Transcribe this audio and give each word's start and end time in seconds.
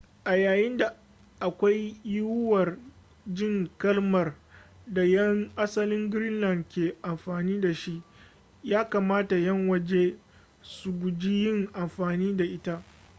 a 0.23 0.35
yayin 0.35 0.77
da 0.77 0.97
akwai 1.39 1.95
yiwuwar 2.03 2.77
jin 3.27 3.69
kalmar 3.77 4.35
da 4.87 5.03
'yan 5.05 5.51
asalin 5.55 6.09
greenland 6.09 6.65
ke 6.69 6.95
amfani 7.01 7.59
dashi 7.61 8.01
ya 8.63 8.89
kamata 8.89 9.35
'yan 9.37 9.69
waje 9.69 10.15
su 10.61 10.91
guji 10.91 11.43
yin 11.45 11.69
amfani 11.73 12.37
da 12.37 12.43
ita 12.45 12.83